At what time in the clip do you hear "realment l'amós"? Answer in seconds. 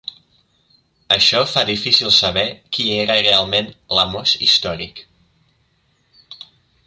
3.19-4.33